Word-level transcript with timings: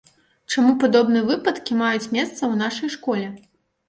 Чаму 0.53 0.71
падобныя 0.83 1.23
выпадкі 1.27 1.77
маюць 1.81 2.11
месца 2.15 2.31
ў 2.31 2.59
нашай 2.63 2.89
школе? 2.95 3.27